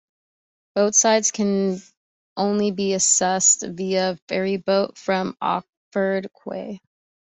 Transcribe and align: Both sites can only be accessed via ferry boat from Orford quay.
Both 0.73 0.95
sites 0.95 1.29
can 1.29 1.79
only 2.35 2.71
be 2.71 2.93
accessed 2.95 3.77
via 3.77 4.17
ferry 4.27 4.57
boat 4.57 4.97
from 4.97 5.37
Orford 5.39 6.25
quay. 6.33 6.79